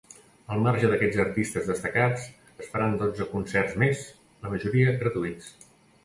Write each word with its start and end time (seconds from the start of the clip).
Al 0.53 0.61
marge 0.67 0.87
d’aquests 0.91 1.17
artistes 1.23 1.67
destacats, 1.71 2.23
es 2.63 2.71
faran 2.75 2.97
dotze 3.01 3.27
concerts 3.33 3.75
més, 3.83 4.01
la 4.47 4.53
majoria 4.55 4.95
gratuïts. 5.05 5.53